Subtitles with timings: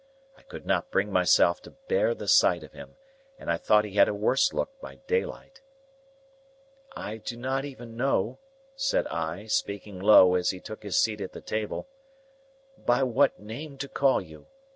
[0.35, 2.95] I could not bring myself to bear the sight of him,
[3.37, 5.61] and I thought he had a worse look by daylight.
[6.95, 8.39] "I do not even know,"
[8.75, 11.87] said I, speaking low as he took his seat at the table,
[12.79, 14.47] "by what name to call you.